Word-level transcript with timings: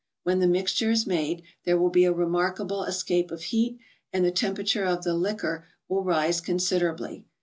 When 0.23 0.39
the 0.39 0.47
mixture 0.47 0.89
is 0.89 1.05
made, 1.05 1.43
there 1.63 1.77
will 1.77 1.91
be 1.91 2.05
a 2.05 2.11
remarkable 2.11 2.85
escape 2.85 3.29
of 3.29 3.43
heat, 3.43 3.77
and 4.11 4.25
the 4.25 4.31
temperature 4.31 4.83
of 4.83 5.03
the 5.03 5.13
liquor 5.13 5.67
will 5.87 6.03
rise 6.03 6.41
considerably. 6.41 7.23